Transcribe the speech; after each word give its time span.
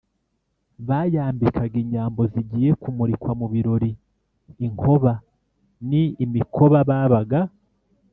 bayambikaga 0.87 1.77
inyambo 1.83 2.21
zigiye 2.33 2.69
kumurikwa 2.81 3.31
mu 3.39 3.47
birori 3.53 3.91
inkoba 4.65 5.11
ni 5.89 6.03
imikoba 6.23 6.79
babaga 6.89 7.39